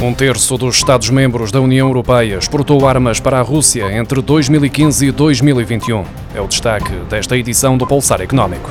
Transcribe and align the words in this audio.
Um 0.00 0.14
terço 0.14 0.56
dos 0.56 0.76
Estados-membros 0.76 1.50
da 1.50 1.60
União 1.60 1.88
Europeia 1.88 2.36
exportou 2.36 2.86
armas 2.86 3.18
para 3.18 3.40
a 3.40 3.42
Rússia 3.42 3.92
entre 3.92 4.22
2015 4.22 5.06
e 5.06 5.10
2021. 5.10 6.04
É 6.36 6.40
o 6.40 6.46
destaque 6.46 6.92
desta 7.10 7.36
edição 7.36 7.76
do 7.76 7.84
Pulsar 7.84 8.20
Económico. 8.20 8.70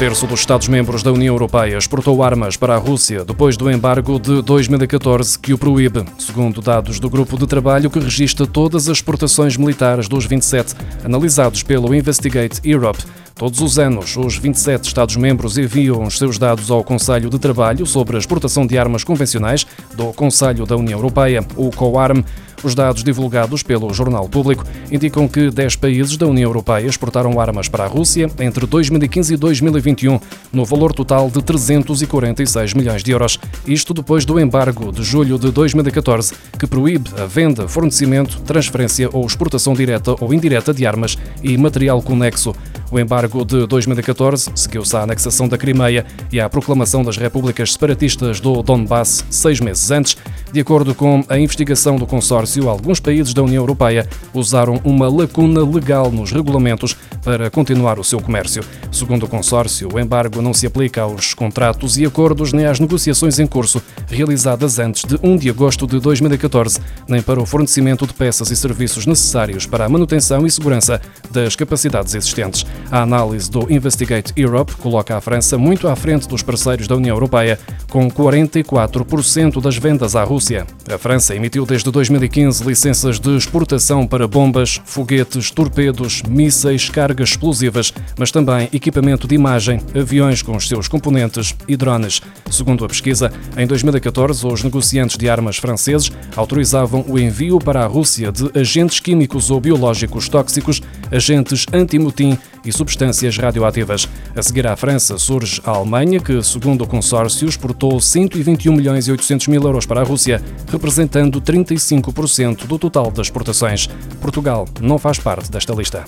Terço 0.00 0.26
dos 0.26 0.40
Estados-membros 0.40 1.02
da 1.02 1.12
União 1.12 1.34
Europeia 1.34 1.76
exportou 1.76 2.22
armas 2.22 2.56
para 2.56 2.74
a 2.74 2.78
Rússia 2.78 3.22
depois 3.22 3.54
do 3.54 3.70
embargo 3.70 4.18
de 4.18 4.40
2014 4.40 5.38
que 5.38 5.52
o 5.52 5.58
proíbe, 5.58 6.06
segundo 6.18 6.62
dados 6.62 6.98
do 6.98 7.10
grupo 7.10 7.36
de 7.36 7.46
trabalho 7.46 7.90
que 7.90 7.98
registra 7.98 8.46
todas 8.46 8.88
as 8.88 8.96
exportações 8.96 9.58
militares 9.58 10.08
dos 10.08 10.24
27, 10.24 10.74
analisados 11.04 11.62
pelo 11.62 11.94
Investigate 11.94 12.62
Europe. 12.64 13.04
Todos 13.34 13.60
os 13.60 13.78
anos, 13.78 14.16
os 14.16 14.38
27 14.38 14.88
Estados-membros 14.88 15.58
enviam 15.58 16.02
os 16.02 16.16
seus 16.16 16.38
dados 16.38 16.70
ao 16.70 16.82
Conselho 16.82 17.28
de 17.28 17.38
Trabalho 17.38 17.84
sobre 17.84 18.16
a 18.16 18.18
exportação 18.18 18.66
de 18.66 18.78
armas 18.78 19.04
convencionais 19.04 19.66
do 19.94 20.14
Conselho 20.14 20.64
da 20.64 20.76
União 20.76 20.98
Europeia, 20.98 21.44
o 21.56 21.70
COARM. 21.70 22.24
Os 22.62 22.74
dados 22.74 23.02
divulgados 23.02 23.62
pelo 23.62 23.92
Jornal 23.94 24.28
Público 24.28 24.64
indicam 24.90 25.26
que 25.26 25.50
10 25.50 25.76
países 25.76 26.16
da 26.16 26.26
União 26.26 26.48
Europeia 26.48 26.86
exportaram 26.86 27.40
armas 27.40 27.68
para 27.68 27.84
a 27.84 27.86
Rússia 27.86 28.30
entre 28.38 28.66
2015 28.66 29.34
e 29.34 29.36
2021, 29.36 30.20
no 30.52 30.64
valor 30.64 30.92
total 30.92 31.30
de 31.30 31.42
346 31.42 32.74
milhões 32.74 33.02
de 33.02 33.12
euros. 33.12 33.38
Isto 33.66 33.94
depois 33.94 34.24
do 34.24 34.38
embargo 34.38 34.92
de 34.92 35.02
julho 35.02 35.38
de 35.38 35.50
2014, 35.50 36.34
que 36.58 36.66
proíbe 36.66 37.10
a 37.18 37.24
venda, 37.24 37.66
fornecimento, 37.66 38.40
transferência 38.42 39.08
ou 39.12 39.26
exportação 39.26 39.72
direta 39.72 40.14
ou 40.20 40.34
indireta 40.34 40.74
de 40.74 40.86
armas 40.86 41.16
e 41.42 41.56
material 41.56 42.02
conexo. 42.02 42.54
O 42.90 42.98
embargo 42.98 43.44
de 43.44 43.66
2014 43.68 44.50
seguiu-se 44.56 44.96
à 44.96 45.02
anexação 45.02 45.46
da 45.46 45.56
Crimeia 45.56 46.04
e 46.32 46.40
à 46.40 46.48
proclamação 46.50 47.04
das 47.04 47.16
repúblicas 47.16 47.72
separatistas 47.72 48.40
do 48.40 48.62
Donbass 48.64 49.24
seis 49.30 49.60
meses 49.60 49.92
antes. 49.92 50.16
De 50.52 50.58
acordo 50.58 50.92
com 50.92 51.24
a 51.28 51.38
investigação 51.38 51.94
do 51.94 52.04
consórcio, 52.04 52.68
alguns 52.68 52.98
países 52.98 53.32
da 53.32 53.44
União 53.44 53.62
Europeia 53.62 54.08
usaram 54.34 54.80
uma 54.82 55.08
lacuna 55.08 55.64
legal 55.64 56.10
nos 56.10 56.32
regulamentos 56.32 56.96
para 57.22 57.48
continuar 57.48 58.00
o 58.00 58.04
seu 58.04 58.20
comércio. 58.20 58.64
Segundo 58.90 59.24
o 59.24 59.28
consórcio, 59.28 59.88
o 59.92 60.00
embargo 60.00 60.42
não 60.42 60.52
se 60.52 60.66
aplica 60.66 61.02
aos 61.02 61.32
contratos 61.32 61.96
e 61.96 62.04
acordos 62.04 62.52
nem 62.52 62.66
às 62.66 62.80
negociações 62.80 63.38
em 63.38 63.46
curso 63.46 63.80
realizadas 64.08 64.80
antes 64.80 65.04
de 65.04 65.16
1 65.22 65.36
de 65.36 65.50
agosto 65.50 65.86
de 65.86 66.00
2014, 66.00 66.80
nem 67.06 67.22
para 67.22 67.40
o 67.40 67.46
fornecimento 67.46 68.04
de 68.04 68.14
peças 68.14 68.50
e 68.50 68.56
serviços 68.56 69.06
necessários 69.06 69.66
para 69.66 69.84
a 69.84 69.88
manutenção 69.88 70.44
e 70.44 70.50
segurança 70.50 71.00
das 71.30 71.54
capacidades 71.54 72.16
existentes. 72.16 72.66
A 72.90 73.02
análise 73.02 73.50
do 73.50 73.72
Investigate 73.72 74.32
Europe 74.36 74.76
coloca 74.76 75.16
a 75.16 75.20
França 75.20 75.56
muito 75.56 75.88
à 75.88 75.96
frente 75.96 76.28
dos 76.28 76.42
parceiros 76.42 76.86
da 76.86 76.96
União 76.96 77.14
Europeia, 77.14 77.58
com 77.88 78.10
44% 78.10 79.60
das 79.60 79.76
vendas 79.76 80.16
à 80.16 80.22
Rússia. 80.22 80.66
A 80.92 80.98
França 80.98 81.34
emitiu 81.34 81.66
desde 81.66 81.90
2015 81.90 82.64
licenças 82.64 83.18
de 83.18 83.36
exportação 83.36 84.06
para 84.06 84.26
bombas, 84.26 84.80
foguetes, 84.84 85.50
torpedos, 85.50 86.22
mísseis, 86.22 86.88
cargas 86.88 87.30
explosivas, 87.30 87.92
mas 88.18 88.30
também 88.30 88.68
equipamento 88.72 89.26
de 89.26 89.34
imagem, 89.34 89.80
aviões 89.94 90.42
com 90.42 90.56
os 90.56 90.68
seus 90.68 90.88
componentes 90.88 91.54
e 91.68 91.76
drones. 91.76 92.20
Segundo 92.50 92.84
a 92.84 92.88
pesquisa, 92.88 93.32
em 93.56 93.66
2014, 93.66 94.46
os 94.46 94.62
negociantes 94.62 95.16
de 95.16 95.28
armas 95.28 95.56
franceses 95.56 96.10
autorizavam 96.36 97.04
o 97.08 97.18
envio 97.18 97.58
para 97.58 97.84
a 97.84 97.86
Rússia 97.86 98.32
de 98.32 98.50
agentes 98.58 99.00
químicos 99.00 99.50
ou 99.50 99.60
biológicos 99.60 100.28
tóxicos, 100.28 100.82
agentes 101.10 101.66
antimotim 101.72 102.38
e 102.64 102.72
substâncias 102.72 103.36
radioativas. 103.36 104.08
A 104.34 104.42
seguir 104.42 104.66
à 104.66 104.76
França 104.76 105.18
surge 105.18 105.60
a 105.64 105.70
Alemanha, 105.70 106.20
que, 106.20 106.42
segundo 106.42 106.84
o 106.84 106.86
consórcio, 106.86 107.48
exportou 107.48 108.00
121 108.00 108.72
milhões 108.72 109.08
e 109.08 109.12
800 109.12 109.48
mil 109.48 109.62
euros 109.62 109.86
para 109.86 110.00
a 110.00 110.04
Rússia, 110.04 110.42
representando 110.70 111.40
35% 111.40 112.66
do 112.66 112.78
total 112.78 113.10
das 113.10 113.26
exportações. 113.26 113.88
Portugal 114.20 114.68
não 114.80 114.98
faz 114.98 115.18
parte 115.18 115.50
desta 115.50 115.72
lista. 115.74 116.04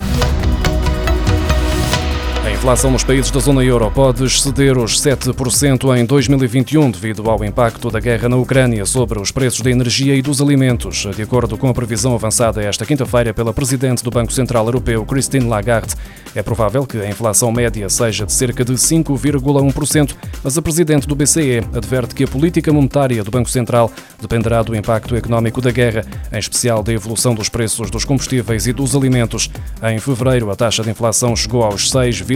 A 2.44 2.50
inflação 2.50 2.90
nos 2.90 3.04
países 3.04 3.30
da 3.30 3.38
zona 3.38 3.62
euro 3.62 3.88
pode 3.88 4.24
exceder 4.24 4.76
os 4.76 5.00
7% 5.00 5.96
em 5.96 6.04
2021 6.04 6.90
devido 6.90 7.30
ao 7.30 7.44
impacto 7.44 7.88
da 7.88 8.00
guerra 8.00 8.28
na 8.28 8.36
Ucrânia 8.36 8.84
sobre 8.84 9.20
os 9.20 9.30
preços 9.30 9.60
da 9.60 9.70
energia 9.70 10.12
e 10.16 10.20
dos 10.20 10.40
alimentos, 10.40 11.06
de 11.14 11.22
acordo 11.22 11.56
com 11.56 11.68
a 11.68 11.74
previsão 11.74 12.16
avançada 12.16 12.60
esta 12.60 12.84
quinta-feira 12.84 13.32
pela 13.32 13.54
presidente 13.54 14.02
do 14.02 14.10
Banco 14.10 14.32
Central 14.32 14.66
Europeu, 14.66 15.04
Christine 15.06 15.46
Lagarde. 15.46 15.94
É 16.34 16.42
provável 16.42 16.84
que 16.84 16.98
a 16.98 17.08
inflação 17.08 17.52
média 17.52 17.88
seja 17.88 18.26
de 18.26 18.32
cerca 18.32 18.64
de 18.64 18.72
5,1%, 18.72 20.16
mas 20.42 20.58
a 20.58 20.62
presidente 20.62 21.06
do 21.06 21.14
BCE 21.14 21.58
adverte 21.72 22.14
que 22.14 22.24
a 22.24 22.28
política 22.28 22.72
monetária 22.72 23.22
do 23.22 23.30
Banco 23.30 23.50
Central 23.50 23.90
dependerá 24.20 24.62
do 24.62 24.74
impacto 24.74 25.14
económico 25.14 25.60
da 25.60 25.70
guerra, 25.70 26.04
em 26.32 26.38
especial 26.38 26.82
da 26.82 26.92
evolução 26.92 27.34
dos 27.34 27.48
preços 27.48 27.88
dos 27.88 28.04
combustíveis 28.04 28.66
e 28.66 28.72
dos 28.72 28.96
alimentos. 28.96 29.48
Em 29.82 29.98
fevereiro, 29.98 30.50
a 30.50 30.56
taxa 30.56 30.82
de 30.82 30.90
inflação 30.90 31.36
chegou 31.36 31.62
aos 31.62 31.88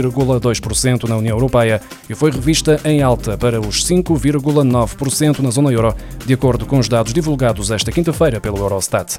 6,2% 0.03 1.09
na 1.09 1.17
União 1.17 1.37
Europeia 1.37 1.81
e 2.09 2.15
foi 2.15 2.31
revista 2.31 2.81
em 2.85 3.03
alta 3.03 3.37
para 3.37 3.61
os 3.61 3.85
5,9% 3.85 5.41
na 5.41 5.51
zona 5.51 5.73
euro, 5.73 5.95
de 6.25 6.35
acordo 6.35 6.67
com 6.67 6.79
os 6.79 6.89
dados 6.89 7.13
divulgados 7.13 7.71
esta 7.71 7.93
quinta-feira 7.93 8.41
pelo 8.41 8.59
Eurostat. 8.59 9.17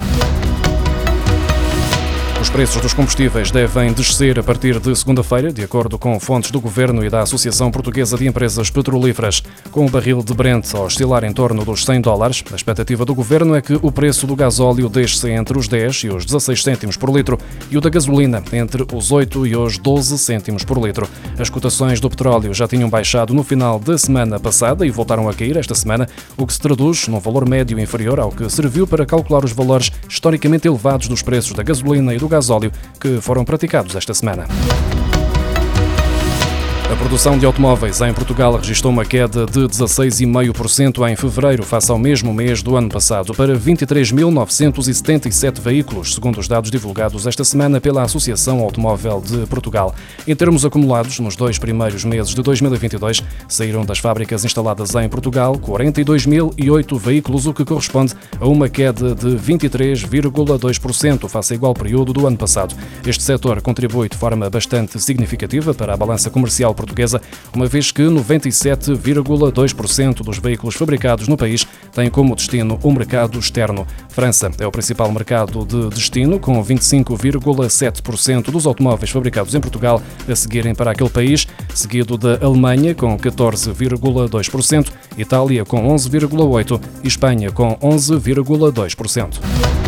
Os 2.40 2.48
preços 2.48 2.80
dos 2.80 2.94
combustíveis 2.94 3.50
devem 3.50 3.92
descer 3.92 4.38
a 4.38 4.44
partir 4.44 4.78
de 4.78 4.94
segunda-feira, 4.94 5.52
de 5.52 5.64
acordo 5.64 5.98
com 5.98 6.18
fontes 6.20 6.52
do 6.52 6.60
Governo 6.60 7.04
e 7.04 7.10
da 7.10 7.20
Associação 7.20 7.68
Portuguesa 7.68 8.16
de 8.16 8.28
Empresas 8.28 8.70
Petrolíferas. 8.70 9.42
Com 9.72 9.84
o 9.84 9.90
barril 9.90 10.22
de 10.22 10.32
Brent 10.32 10.72
a 10.72 10.80
oscilar 10.82 11.24
em 11.24 11.32
torno 11.32 11.64
dos 11.64 11.84
100 11.84 12.00
dólares, 12.00 12.44
a 12.52 12.54
expectativa 12.54 13.04
do 13.04 13.12
Governo 13.12 13.56
é 13.56 13.60
que 13.60 13.76
o 13.82 13.90
preço 13.90 14.24
do 14.24 14.36
gasóleo 14.36 14.88
desça 14.88 15.28
entre 15.28 15.58
os 15.58 15.66
10 15.66 16.04
e 16.04 16.08
os 16.10 16.24
16 16.24 16.62
cêntimos 16.62 16.96
por 16.96 17.10
litro 17.10 17.36
e 17.72 17.76
o 17.76 17.80
da 17.80 17.90
gasolina 17.90 18.40
entre 18.52 18.86
os 18.94 19.10
8 19.10 19.44
e 19.44 19.56
os 19.56 19.76
12 19.76 20.16
cêntimos 20.16 20.62
por 20.62 20.78
litro. 20.78 21.08
As 21.36 21.50
cotações 21.50 21.98
do 21.98 22.08
petróleo 22.08 22.54
já 22.54 22.68
tinham 22.68 22.88
baixado 22.88 23.34
no 23.34 23.42
final 23.42 23.80
da 23.80 23.98
semana 23.98 24.38
passada 24.38 24.86
e 24.86 24.90
voltaram 24.90 25.28
a 25.28 25.34
cair 25.34 25.56
esta 25.56 25.74
semana, 25.74 26.08
o 26.36 26.46
que 26.46 26.52
se 26.52 26.60
traduz 26.60 27.08
num 27.08 27.18
valor 27.18 27.48
médio 27.48 27.80
inferior 27.80 28.20
ao 28.20 28.30
que 28.30 28.48
serviu 28.48 28.86
para 28.86 29.04
calcular 29.04 29.44
os 29.44 29.52
valores 29.52 29.90
historicamente 30.08 30.68
elevados 30.68 31.08
dos 31.08 31.20
preços 31.20 31.52
da 31.52 31.64
gasolina 31.64 32.14
e 32.14 32.18
do 32.18 32.27
gasóleo 32.28 32.70
que 33.00 33.20
foram 33.20 33.44
praticados 33.44 33.94
esta 33.94 34.14
semana. 34.14 34.46
A 36.90 36.96
produção 36.96 37.36
de 37.36 37.44
automóveis 37.44 38.00
em 38.00 38.14
Portugal 38.14 38.56
registrou 38.56 38.90
uma 38.90 39.04
queda 39.04 39.44
de 39.44 39.60
16,5% 39.60 41.06
em 41.06 41.14
fevereiro, 41.16 41.62
face 41.62 41.90
ao 41.90 41.98
mesmo 41.98 42.32
mês 42.32 42.62
do 42.62 42.78
ano 42.78 42.88
passado, 42.88 43.34
para 43.34 43.58
23.977 43.58 45.60
veículos, 45.60 46.14
segundo 46.14 46.40
os 46.40 46.48
dados 46.48 46.70
divulgados 46.70 47.26
esta 47.26 47.44
semana 47.44 47.78
pela 47.78 48.04
Associação 48.04 48.60
Automóvel 48.60 49.20
de 49.20 49.44
Portugal. 49.48 49.94
Em 50.26 50.34
termos 50.34 50.64
acumulados, 50.64 51.20
nos 51.20 51.36
dois 51.36 51.58
primeiros 51.58 52.06
meses 52.06 52.34
de 52.34 52.42
2022, 52.42 53.22
saíram 53.46 53.84
das 53.84 53.98
fábricas 53.98 54.46
instaladas 54.46 54.94
em 54.94 55.10
Portugal 55.10 55.56
42.008 55.56 56.98
veículos, 56.98 57.46
o 57.46 57.52
que 57.52 57.66
corresponde 57.66 58.14
a 58.40 58.48
uma 58.48 58.70
queda 58.70 59.14
de 59.14 59.36
23,2% 59.36 61.28
face 61.28 61.52
ao 61.52 61.56
igual 61.56 61.74
período 61.74 62.14
do 62.14 62.26
ano 62.26 62.38
passado. 62.38 62.74
Este 63.06 63.22
setor 63.22 63.60
contribui 63.60 64.08
de 64.08 64.16
forma 64.16 64.48
bastante 64.48 64.98
significativa 64.98 65.74
para 65.74 65.92
a 65.92 65.96
balança 65.96 66.30
comercial 66.30 66.77
portuguesa, 66.78 67.20
uma 67.54 67.66
vez 67.66 67.92
que 67.92 68.02
97,2% 68.02 70.22
dos 70.22 70.38
veículos 70.38 70.76
fabricados 70.76 71.28
no 71.28 71.36
país 71.36 71.66
têm 71.92 72.08
como 72.08 72.34
destino 72.34 72.78
o 72.82 72.90
mercado 72.92 73.38
externo. 73.38 73.86
França 74.08 74.50
é 74.58 74.66
o 74.66 74.70
principal 74.70 75.12
mercado 75.12 75.66
de 75.66 75.90
destino, 75.90 76.38
com 76.38 76.64
25,7% 76.64 78.50
dos 78.50 78.64
automóveis 78.66 79.10
fabricados 79.10 79.54
em 79.54 79.60
Portugal 79.60 80.00
a 80.28 80.36
seguirem 80.36 80.74
para 80.74 80.90
aquele 80.92 81.10
país, 81.10 81.46
seguido 81.74 82.16
da 82.16 82.38
Alemanha, 82.44 82.94
com 82.94 83.18
14,2%, 83.18 84.88
Itália, 85.16 85.64
com 85.64 85.88
11,8% 85.88 86.80
e 87.02 87.08
Espanha, 87.08 87.50
com 87.50 87.74
11,2%. 87.76 89.87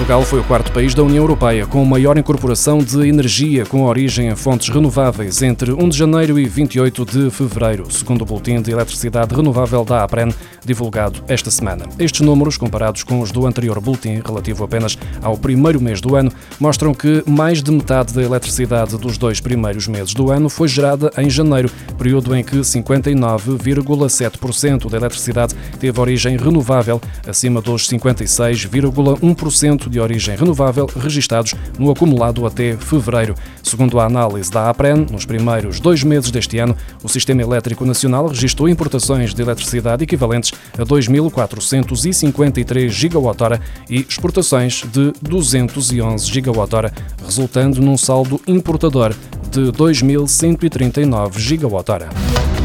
Portugal 0.00 0.22
foi 0.22 0.40
o 0.40 0.44
quarto 0.44 0.72
país 0.72 0.94
da 0.94 1.02
União 1.02 1.22
Europeia 1.22 1.66
com 1.66 1.84
maior 1.84 2.16
incorporação 2.16 2.78
de 2.78 3.06
energia 3.06 3.66
com 3.66 3.84
origem 3.84 4.28
em 4.28 4.34
fontes 4.34 4.70
renováveis 4.70 5.42
entre 5.42 5.72
1 5.72 5.88
de 5.90 5.98
janeiro 5.98 6.38
e 6.38 6.46
28 6.46 7.04
de 7.04 7.30
fevereiro, 7.30 7.92
segundo 7.92 8.22
o 8.22 8.24
Boletim 8.24 8.62
de 8.62 8.70
Eletricidade 8.70 9.34
Renovável 9.34 9.84
da 9.84 10.02
APREN, 10.02 10.32
divulgado 10.64 11.22
esta 11.28 11.50
semana. 11.50 11.84
Estes 11.98 12.22
números, 12.22 12.56
comparados 12.56 13.02
com 13.02 13.20
os 13.20 13.30
do 13.30 13.46
anterior 13.46 13.78
boletim, 13.78 14.22
relativo 14.24 14.64
apenas 14.64 14.96
ao 15.20 15.36
primeiro 15.36 15.78
mês 15.78 16.00
do 16.00 16.16
ano, 16.16 16.32
mostram 16.58 16.94
que 16.94 17.22
mais 17.26 17.62
de 17.62 17.70
metade 17.70 18.14
da 18.14 18.22
eletricidade 18.22 18.96
dos 18.96 19.18
dois 19.18 19.38
primeiros 19.38 19.86
meses 19.86 20.14
do 20.14 20.30
ano 20.30 20.48
foi 20.48 20.66
gerada 20.66 21.12
em 21.18 21.28
janeiro, 21.28 21.70
período 21.98 22.34
em 22.34 22.42
que 22.42 22.56
59,7% 22.56 24.88
da 24.88 24.96
eletricidade 24.96 25.54
teve 25.78 26.00
origem 26.00 26.38
renovável, 26.38 26.98
acima 27.26 27.60
dos 27.60 27.86
56,1% 27.86 29.89
de 29.90 30.00
origem 30.00 30.34
renovável 30.36 30.88
registados 30.96 31.54
no 31.78 31.90
acumulado 31.90 32.46
até 32.46 32.74
fevereiro. 32.76 33.34
Segundo 33.62 34.00
a 34.00 34.06
análise 34.06 34.50
da 34.50 34.70
APREN, 34.70 35.06
nos 35.10 35.26
primeiros 35.26 35.80
dois 35.80 36.02
meses 36.02 36.30
deste 36.30 36.58
ano, 36.58 36.74
o 37.02 37.08
Sistema 37.08 37.42
Elétrico 37.42 37.84
Nacional 37.84 38.28
registrou 38.28 38.66
importações 38.68 39.34
de 39.34 39.42
eletricidade 39.42 40.04
equivalentes 40.04 40.52
a 40.78 40.84
2.453 40.84 42.88
GWh 42.88 43.60
e 43.88 44.00
exportações 44.00 44.84
de 44.90 45.12
211 45.20 46.40
GWh, 46.40 46.90
resultando 47.24 47.80
num 47.80 47.96
saldo 47.96 48.40
importador 48.46 49.14
de 49.50 49.72
2.139 49.72 51.58
GWh. 51.58 52.59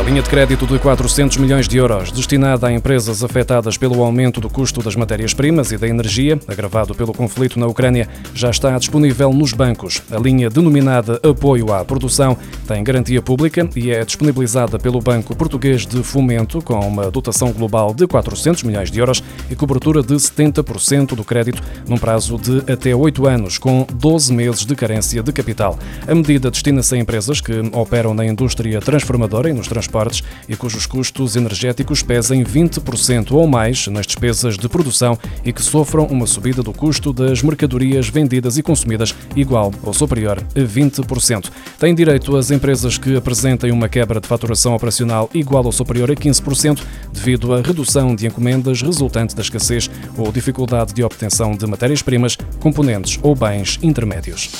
A 0.00 0.02
linha 0.02 0.22
de 0.22 0.30
crédito 0.30 0.66
de 0.66 0.78
400 0.78 1.36
milhões 1.36 1.68
de 1.68 1.76
euros 1.76 2.10
destinada 2.10 2.66
a 2.66 2.72
empresas 2.72 3.22
afetadas 3.22 3.76
pelo 3.76 4.02
aumento 4.02 4.40
do 4.40 4.48
custo 4.48 4.82
das 4.82 4.96
matérias-primas 4.96 5.72
e 5.72 5.76
da 5.76 5.86
energia, 5.86 6.40
agravado 6.48 6.94
pelo 6.94 7.12
conflito 7.12 7.60
na 7.60 7.66
Ucrânia, 7.66 8.08
já 8.32 8.48
está 8.48 8.78
disponível 8.78 9.30
nos 9.30 9.52
bancos. 9.52 10.02
A 10.10 10.16
linha 10.18 10.48
denominada 10.48 11.20
Apoio 11.22 11.70
à 11.70 11.84
Produção 11.84 12.34
tem 12.66 12.82
garantia 12.82 13.20
pública 13.20 13.68
e 13.76 13.90
é 13.90 14.02
disponibilizada 14.02 14.78
pelo 14.78 15.02
Banco 15.02 15.36
Português 15.36 15.84
de 15.84 16.02
Fomento 16.02 16.62
com 16.62 16.80
uma 16.80 17.10
dotação 17.10 17.52
global 17.52 17.92
de 17.92 18.06
400 18.06 18.62
milhões 18.62 18.90
de 18.90 19.00
euros 19.00 19.22
e 19.50 19.54
cobertura 19.54 20.02
de 20.02 20.14
70% 20.14 21.14
do 21.14 21.24
crédito 21.24 21.62
num 21.86 21.98
prazo 21.98 22.38
de 22.38 22.72
até 22.72 22.96
8 22.96 23.28
anos, 23.28 23.58
com 23.58 23.86
12 23.92 24.32
meses 24.32 24.64
de 24.64 24.74
carência 24.74 25.22
de 25.22 25.30
capital. 25.30 25.78
A 26.08 26.14
medida 26.14 26.50
destina-se 26.50 26.94
a 26.94 26.98
empresas 26.98 27.42
que 27.42 27.52
operam 27.72 28.14
na 28.14 28.24
indústria 28.24 28.80
transformadora 28.80 29.50
e 29.50 29.52
nos 29.52 29.68
transportes 29.68 29.89
transportes 29.90 30.22
e 30.48 30.56
cujos 30.56 30.86
custos 30.86 31.36
energéticos 31.36 32.02
pesem 32.02 32.44
20% 32.44 33.32
ou 33.32 33.46
mais 33.46 33.88
nas 33.88 34.06
despesas 34.06 34.56
de 34.56 34.68
produção 34.68 35.18
e 35.44 35.52
que 35.52 35.62
sofram 35.62 36.06
uma 36.06 36.26
subida 36.26 36.62
do 36.62 36.72
custo 36.72 37.12
das 37.12 37.42
mercadorias 37.42 38.08
vendidas 38.08 38.56
e 38.56 38.62
consumidas 38.62 39.14
igual 39.34 39.72
ou 39.82 39.92
superior 39.92 40.38
a 40.38 40.60
20%. 40.60 41.50
Têm 41.78 41.94
direito 41.94 42.36
as 42.36 42.50
empresas 42.50 42.96
que 42.96 43.16
apresentem 43.16 43.72
uma 43.72 43.88
quebra 43.88 44.20
de 44.20 44.28
faturação 44.28 44.74
operacional 44.74 45.28
igual 45.34 45.64
ou 45.64 45.72
superior 45.72 46.10
a 46.10 46.14
15% 46.14 46.80
devido 47.12 47.52
à 47.52 47.60
redução 47.60 48.14
de 48.14 48.26
encomendas 48.26 48.80
resultante 48.82 49.34
da 49.34 49.42
escassez 49.42 49.90
ou 50.16 50.30
dificuldade 50.30 50.94
de 50.94 51.02
obtenção 51.02 51.56
de 51.56 51.66
matérias-primas, 51.66 52.36
componentes 52.60 53.18
ou 53.22 53.34
bens 53.34 53.78
intermédios. 53.82 54.50